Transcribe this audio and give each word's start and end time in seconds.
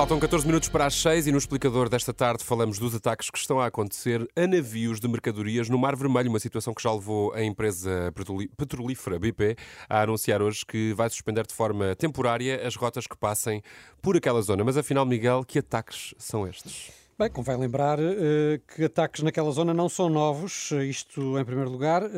Faltam 0.00 0.18
14 0.18 0.46
minutos 0.46 0.66
para 0.70 0.86
as 0.86 0.94
6 0.94 1.26
e 1.26 1.30
no 1.30 1.36
explicador 1.36 1.86
desta 1.86 2.10
tarde 2.14 2.42
falamos 2.42 2.78
dos 2.78 2.94
ataques 2.94 3.28
que 3.28 3.36
estão 3.36 3.60
a 3.60 3.66
acontecer 3.66 4.26
a 4.34 4.46
navios 4.46 4.98
de 4.98 5.06
mercadorias 5.06 5.68
no 5.68 5.76
Mar 5.78 5.94
Vermelho, 5.94 6.30
uma 6.30 6.40
situação 6.40 6.72
que 6.72 6.82
já 6.82 6.90
levou 6.90 7.34
a 7.34 7.44
empresa 7.44 8.10
petrolífera 8.56 9.18
BP 9.18 9.56
a 9.90 10.00
anunciar 10.00 10.40
hoje 10.40 10.64
que 10.64 10.94
vai 10.94 11.10
suspender 11.10 11.46
de 11.46 11.52
forma 11.52 11.94
temporária 11.96 12.66
as 12.66 12.76
rotas 12.76 13.06
que 13.06 13.14
passem 13.14 13.62
por 14.00 14.16
aquela 14.16 14.40
zona. 14.40 14.64
Mas 14.64 14.78
afinal, 14.78 15.04
Miguel, 15.04 15.44
que 15.46 15.58
ataques 15.58 16.14
são 16.16 16.48
estes? 16.48 16.90
Bem, 17.18 17.28
convém 17.28 17.58
lembrar 17.58 17.98
uh, 18.00 18.02
que 18.74 18.82
ataques 18.82 19.22
naquela 19.22 19.50
zona 19.50 19.74
não 19.74 19.90
são 19.90 20.08
novos. 20.08 20.70
Isto, 20.70 21.38
em 21.38 21.44
primeiro 21.44 21.70
lugar, 21.70 22.02
uh, 22.02 22.08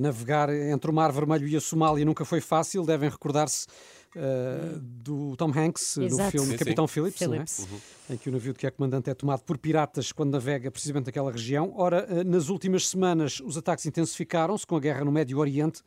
navegar 0.00 0.52
entre 0.52 0.90
o 0.90 0.92
Mar 0.92 1.12
Vermelho 1.12 1.46
e 1.46 1.54
a 1.54 1.60
Somália 1.60 2.04
nunca 2.04 2.24
foi 2.24 2.40
fácil. 2.40 2.84
Devem 2.84 3.08
recordar-se 3.08 3.68
uh, 4.16 4.78
do 4.80 5.36
Tom 5.36 5.52
Hanks, 5.54 5.96
Exato. 5.98 6.28
do 6.28 6.30
filme 6.30 6.52
sim, 6.52 6.56
Capitão 6.56 6.86
sim. 6.86 6.92
Phillips, 6.94 7.18
Phillips. 7.18 7.60
É? 7.60 7.62
Uhum. 7.62 8.14
em 8.14 8.16
que 8.16 8.28
o 8.28 8.32
navio 8.32 8.52
de 8.52 8.58
que 8.58 8.66
é 8.66 8.70
comandante 8.70 9.10
é 9.10 9.14
tomado 9.14 9.42
por 9.42 9.58
piratas 9.58 10.12
quando 10.12 10.32
navega 10.32 10.70
precisamente 10.70 11.06
naquela 11.06 11.32
região. 11.32 11.72
Ora, 11.76 12.24
nas 12.24 12.48
últimas 12.48 12.88
semanas, 12.88 13.40
os 13.40 13.56
ataques 13.56 13.86
intensificaram-se 13.86 14.66
com 14.66 14.76
a 14.76 14.80
guerra 14.80 15.04
no 15.04 15.12
Médio 15.12 15.38
Oriente 15.38 15.82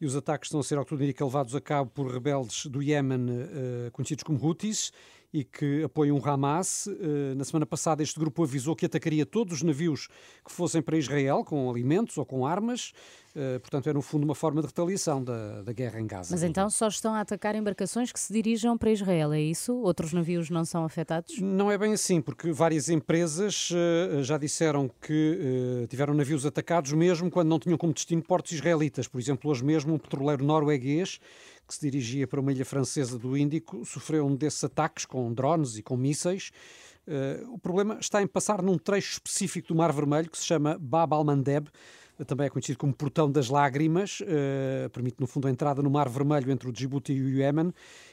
e 0.00 0.06
os 0.06 0.14
ataques 0.14 0.48
estão 0.48 0.60
a 0.60 0.62
ser, 0.62 0.76
ao 0.76 0.84
que 0.84 0.90
tudo 0.90 1.02
indica, 1.02 1.24
levados 1.24 1.54
a 1.54 1.60
cabo 1.60 1.90
por 1.90 2.12
rebeldes 2.12 2.66
do 2.66 2.82
Iémen, 2.82 3.26
conhecidos 3.92 4.24
como 4.24 4.38
Houthis 4.38 4.92
e 5.36 5.44
que 5.44 5.82
apoiam 5.84 6.16
o 6.16 6.28
Hamas. 6.28 6.86
Eh, 6.88 7.34
na 7.34 7.44
semana 7.44 7.66
passada, 7.66 8.02
este 8.02 8.18
grupo 8.18 8.42
avisou 8.42 8.74
que 8.74 8.86
atacaria 8.86 9.26
todos 9.26 9.58
os 9.58 9.62
navios 9.62 10.08
que 10.42 10.50
fossem 10.50 10.80
para 10.80 10.96
Israel, 10.96 11.44
com 11.44 11.68
alimentos 11.70 12.16
ou 12.16 12.24
com 12.24 12.46
armas. 12.46 12.92
Eh, 13.38 13.58
portanto, 13.58 13.86
é 13.86 13.92
no 13.92 14.00
fundo 14.00 14.24
uma 14.24 14.34
forma 14.34 14.62
de 14.62 14.66
retaliação 14.66 15.22
da, 15.22 15.60
da 15.60 15.70
guerra 15.70 16.00
em 16.00 16.06
Gaza. 16.06 16.34
Mas 16.34 16.42
então 16.42 16.70
só 16.70 16.88
estão 16.88 17.12
a 17.14 17.20
atacar 17.20 17.54
embarcações 17.54 18.10
que 18.10 18.18
se 18.18 18.32
dirijam 18.32 18.78
para 18.78 18.90
Israel, 18.90 19.30
é 19.34 19.40
isso? 19.40 19.74
Outros 19.74 20.14
navios 20.14 20.48
não 20.48 20.64
são 20.64 20.86
afetados? 20.86 21.38
Não 21.38 21.70
é 21.70 21.76
bem 21.76 21.92
assim, 21.92 22.22
porque 22.22 22.50
várias 22.50 22.88
empresas 22.88 23.68
eh, 23.74 24.22
já 24.22 24.38
disseram 24.38 24.90
que 25.02 25.86
tiveram 25.90 26.14
navios 26.14 26.46
atacados 26.46 26.92
mesmo 26.92 27.30
quando 27.30 27.48
não 27.48 27.58
tinham 27.58 27.76
como 27.76 27.92
destino 27.92 28.22
portos 28.22 28.52
israelitas. 28.52 29.06
Por 29.06 29.20
exemplo, 29.20 29.50
hoje 29.50 29.62
mesmo 29.62 29.92
um 29.92 29.98
petroleiro 29.98 30.42
norueguês 30.42 31.20
que 31.66 31.74
se 31.74 31.80
dirigia 31.80 32.26
para 32.26 32.40
uma 32.40 32.52
ilha 32.52 32.64
francesa 32.64 33.18
do 33.18 33.36
Índico, 33.36 33.84
sofreu 33.84 34.24
um 34.24 34.34
desses 34.34 34.62
ataques 34.62 35.04
com 35.04 35.32
drones 35.32 35.76
e 35.76 35.82
com 35.82 35.96
mísseis. 35.96 36.52
Uh, 37.06 37.52
o 37.52 37.58
problema 37.58 37.98
está 38.00 38.22
em 38.22 38.26
passar 38.26 38.62
num 38.62 38.78
trecho 38.78 39.12
específico 39.12 39.68
do 39.68 39.74
Mar 39.74 39.92
Vermelho 39.92 40.30
que 40.30 40.38
se 40.38 40.44
chama 40.44 40.76
Bab 40.78 41.12
al-Mandeb, 41.12 41.68
também 42.24 42.46
é 42.46 42.50
conhecido 42.50 42.78
como 42.78 42.94
Portão 42.94 43.30
das 43.30 43.48
Lágrimas, 43.48 44.20
uh, 44.20 44.88
permite 44.90 45.16
no 45.20 45.26
fundo 45.26 45.48
a 45.48 45.50
entrada 45.50 45.82
no 45.82 45.90
Mar 45.90 46.08
Vermelho 46.08 46.50
entre 46.50 46.68
o 46.68 46.72
Djibouti 46.72 47.12
e 47.12 47.22
o 47.22 47.28
Iémen, 47.28 47.72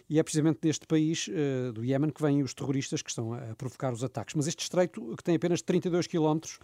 e 0.09 0.19
é 0.19 0.23
precisamente 0.23 0.59
deste 0.61 0.85
país, 0.85 1.29
uh, 1.29 1.71
do 1.71 1.85
Iémen, 1.85 2.09
que 2.09 2.21
vêm 2.21 2.43
os 2.43 2.53
terroristas 2.53 3.01
que 3.01 3.09
estão 3.09 3.33
a 3.33 3.55
provocar 3.55 3.93
os 3.93 4.03
ataques. 4.03 4.35
Mas 4.35 4.47
este 4.47 4.61
estreito, 4.61 5.15
que 5.15 5.23
tem 5.23 5.35
apenas 5.35 5.61
32 5.61 6.07
quilómetros, 6.07 6.59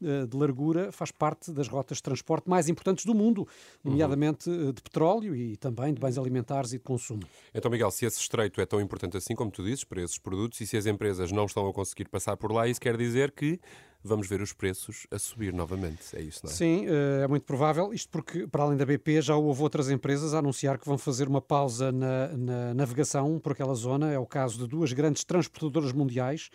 de 0.00 0.36
largura 0.36 0.90
faz 0.92 1.10
parte 1.10 1.52
das 1.52 1.68
rotas 1.68 1.98
de 1.98 2.02
transporte 2.02 2.48
mais 2.48 2.68
importantes 2.68 3.04
do 3.04 3.14
mundo, 3.14 3.46
nomeadamente 3.84 4.48
uhum. 4.48 4.72
de 4.72 4.82
petróleo 4.82 5.34
e 5.34 5.56
também 5.56 5.92
de 5.92 6.00
bens 6.00 6.16
alimentares 6.16 6.72
e 6.72 6.78
de 6.78 6.84
consumo. 6.84 7.22
Então, 7.54 7.70
Miguel, 7.70 7.90
se 7.90 8.06
esse 8.06 8.18
estreito 8.18 8.60
é 8.60 8.66
tão 8.66 8.80
importante 8.80 9.16
assim, 9.16 9.34
como 9.34 9.50
tu 9.50 9.62
dizes, 9.62 9.84
para 9.84 10.02
esses 10.02 10.18
produtos, 10.18 10.60
e 10.60 10.66
se 10.66 10.76
as 10.76 10.86
empresas 10.86 11.30
não 11.32 11.46
estão 11.46 11.68
a 11.68 11.72
conseguir 11.72 12.08
passar 12.08 12.36
por 12.36 12.52
lá, 12.52 12.66
isso 12.66 12.80
quer 12.80 12.96
dizer 12.96 13.32
que 13.32 13.60
vamos 14.02 14.26
ver 14.28 14.40
os 14.40 14.52
preços 14.52 15.06
a 15.10 15.18
subir 15.18 15.52
novamente. 15.52 16.16
É 16.16 16.20
isso, 16.20 16.40
não 16.44 16.50
é? 16.50 16.54
Sim, 16.54 16.86
eh, 16.86 17.24
é 17.24 17.28
muito 17.28 17.44
provável. 17.44 17.92
Isto 17.92 18.10
porque, 18.10 18.46
para 18.46 18.62
além 18.62 18.76
da 18.76 18.86
BP, 18.86 19.20
já 19.22 19.36
houve 19.36 19.62
outras 19.62 19.90
empresas 19.90 20.34
a 20.34 20.38
anunciar 20.38 20.78
que 20.78 20.86
vão 20.86 20.96
fazer 20.96 21.28
uma 21.28 21.40
pausa 21.40 21.92
na, 21.92 22.28
na 22.28 22.74
navegação 22.74 23.38
por 23.38 23.52
aquela 23.52 23.74
zona. 23.74 24.10
É 24.10 24.18
o 24.18 24.26
caso 24.26 24.58
de 24.58 24.66
duas 24.66 24.92
grandes 24.92 25.24
transportadoras 25.24 25.92
mundiais 25.92 26.50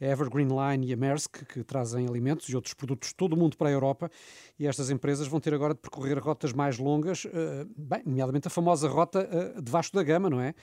a 0.00 0.04
Evergreen 0.04 0.48
Line 0.48 0.86
e 0.86 0.92
a 0.92 0.96
Maersk, 0.96 1.44
que 1.52 1.62
trazem 1.62 2.06
alimentos 2.06 2.48
e 2.48 2.56
outros 2.56 2.72
produtos 2.74 3.10
de 3.10 3.14
todo 3.14 3.34
o 3.34 3.36
mundo 3.36 3.56
para 3.56 3.68
a 3.68 3.72
Europa, 3.72 4.10
e 4.58 4.66
estas 4.66 4.90
empresas 4.90 5.26
vão 5.26 5.38
ter 5.38 5.52
agora 5.52 5.74
de 5.74 5.80
percorrer 5.80 6.18
rotas 6.18 6.52
mais 6.52 6.78
longas, 6.78 7.26
eh, 7.26 7.66
bem, 7.76 8.02
nomeadamente 8.06 8.48
a 8.48 8.50
famosa 8.50 8.88
rota 8.88 9.28
eh, 9.30 9.60
de 9.60 9.70
Vasco 9.70 9.96
da 9.96 10.02
Gama, 10.02 10.30
não 10.30 10.40
é? 10.40 10.54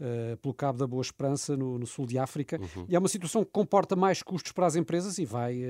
Eh, 0.00 0.36
pelo 0.40 0.54
Cabo 0.54 0.78
da 0.78 0.86
Boa 0.86 1.02
Esperança, 1.02 1.56
no, 1.56 1.78
no 1.78 1.86
sul 1.86 2.06
de 2.06 2.18
África. 2.18 2.58
Uhum. 2.58 2.86
E 2.88 2.96
é 2.96 2.98
uma 2.98 3.08
situação 3.08 3.44
que 3.44 3.50
comporta 3.50 3.94
mais 3.94 4.22
custos 4.22 4.52
para 4.52 4.66
as 4.66 4.76
empresas 4.76 5.18
e 5.18 5.24
vai 5.24 5.62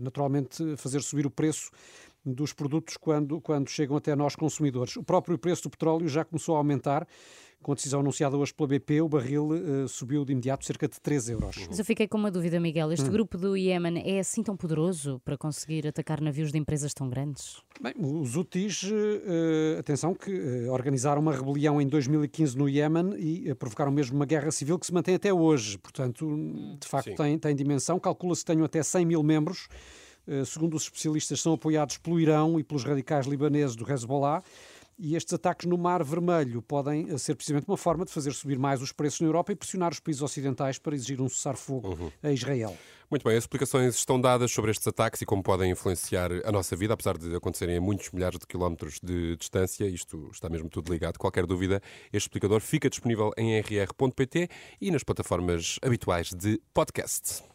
naturalmente 0.00 0.76
fazer 0.76 1.00
subir 1.02 1.26
o 1.26 1.30
preço 1.30 1.70
dos 2.24 2.52
produtos 2.52 2.96
quando, 2.96 3.40
quando 3.40 3.68
chegam 3.68 3.96
até 3.96 4.14
nós 4.14 4.36
consumidores. 4.36 4.96
O 4.96 5.02
próprio 5.02 5.38
preço 5.38 5.64
do 5.64 5.70
petróleo 5.70 6.08
já 6.08 6.24
começou 6.24 6.54
a 6.54 6.58
aumentar. 6.58 7.06
Com 7.62 7.72
a 7.72 7.74
decisão 7.74 8.00
anunciada 8.00 8.36
hoje 8.36 8.54
pela 8.54 8.68
BP, 8.68 9.00
o 9.02 9.08
barril 9.08 9.48
uh, 9.48 9.88
subiu 9.88 10.24
de 10.24 10.32
imediato 10.32 10.64
cerca 10.64 10.86
de 10.86 11.00
3 11.00 11.30
euros. 11.30 11.56
Mas 11.68 11.78
eu 11.78 11.84
fiquei 11.84 12.06
com 12.06 12.16
uma 12.16 12.30
dúvida, 12.30 12.60
Miguel. 12.60 12.92
Este 12.92 13.08
hum. 13.08 13.12
grupo 13.12 13.36
do 13.36 13.56
Iémen 13.56 14.00
é 14.06 14.20
assim 14.20 14.44
tão 14.44 14.56
poderoso 14.56 15.20
para 15.24 15.36
conseguir 15.36 15.86
atacar 15.86 16.20
navios 16.20 16.52
de 16.52 16.58
empresas 16.58 16.94
tão 16.94 17.10
grandes? 17.10 17.60
Bem, 17.82 17.94
os 17.98 18.36
Houthis, 18.36 18.84
uh, 18.84 19.78
atenção, 19.78 20.14
que 20.14 20.30
uh, 20.30 20.72
organizaram 20.72 21.20
uma 21.20 21.32
rebelião 21.32 21.80
em 21.80 21.86
2015 21.88 22.56
no 22.56 22.68
Iémen 22.68 23.14
e 23.18 23.52
provocaram 23.56 23.90
mesmo 23.90 24.14
uma 24.14 24.26
guerra 24.26 24.52
civil 24.52 24.78
que 24.78 24.86
se 24.86 24.94
mantém 24.94 25.16
até 25.16 25.32
hoje. 25.32 25.78
Portanto, 25.78 26.26
de 26.80 26.86
facto, 26.86 27.12
tem, 27.16 27.36
tem 27.38 27.56
dimensão. 27.56 27.98
Calcula-se 27.98 28.42
que 28.42 28.52
tenham 28.52 28.64
até 28.64 28.82
100 28.84 29.04
mil 29.04 29.22
membros. 29.22 29.68
segundo 30.46 30.76
os 30.76 30.84
especialistas, 30.84 31.40
são 31.40 31.54
apoiados 31.54 31.98
pelo 31.98 32.20
Irão 32.20 32.60
e 32.60 32.62
pelos 32.62 32.84
radicais 32.84 33.26
libaneses 33.26 33.74
do 33.74 33.90
Hezbollah. 33.90 34.42
E 34.98 35.14
estes 35.14 35.32
ataques 35.32 35.66
no 35.66 35.78
Mar 35.78 36.02
Vermelho 36.02 36.60
podem 36.60 37.16
ser 37.18 37.36
precisamente 37.36 37.68
uma 37.68 37.76
forma 37.76 38.04
de 38.04 38.10
fazer 38.10 38.32
subir 38.32 38.58
mais 38.58 38.82
os 38.82 38.90
preços 38.90 39.20
na 39.20 39.28
Europa 39.28 39.52
e 39.52 39.56
pressionar 39.56 39.92
os 39.92 40.00
países 40.00 40.22
ocidentais 40.22 40.76
para 40.76 40.94
exigir 40.94 41.20
um 41.20 41.28
cessar-fogo 41.28 41.88
uhum. 41.88 42.10
a 42.20 42.32
Israel. 42.32 42.76
Muito 43.08 43.22
bem, 43.22 43.36
as 43.36 43.44
explicações 43.44 43.94
estão 43.94 44.20
dadas 44.20 44.50
sobre 44.50 44.70
estes 44.70 44.86
ataques 44.86 45.22
e 45.22 45.24
como 45.24 45.42
podem 45.42 45.70
influenciar 45.70 46.30
a 46.44 46.50
nossa 46.50 46.74
vida, 46.74 46.94
apesar 46.94 47.16
de 47.16 47.34
acontecerem 47.34 47.76
a 47.76 47.80
muitos 47.80 48.10
milhares 48.10 48.38
de 48.38 48.46
quilómetros 48.46 48.98
de 49.00 49.36
distância. 49.36 49.86
Isto 49.86 50.28
está 50.32 50.48
mesmo 50.48 50.68
tudo 50.68 50.92
ligado. 50.92 51.16
Qualquer 51.16 51.46
dúvida, 51.46 51.80
este 52.12 52.26
explicador 52.26 52.60
fica 52.60 52.90
disponível 52.90 53.30
em 53.38 53.58
rr.pt 53.60 54.48
e 54.80 54.90
nas 54.90 55.04
plataformas 55.04 55.78
habituais 55.80 56.30
de 56.34 56.60
podcast. 56.74 57.48